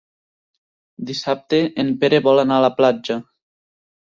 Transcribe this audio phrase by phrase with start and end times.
[1.09, 3.21] Dissabte en Pere vol anar a la platja.